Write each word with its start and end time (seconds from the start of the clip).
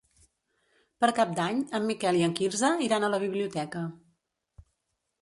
Per 1.03 1.09
Cap 1.19 1.35
d'Any 1.41 1.61
en 1.79 1.87
Miquel 1.91 2.19
i 2.21 2.25
en 2.31 2.35
Quirze 2.41 2.75
iran 2.89 3.09
a 3.11 3.15
la 3.15 3.23
biblioteca. 3.29 3.89